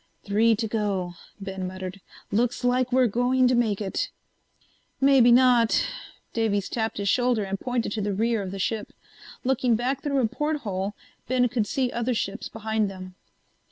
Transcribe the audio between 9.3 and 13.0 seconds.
Looking back through a porthole, Ben could see other ships behind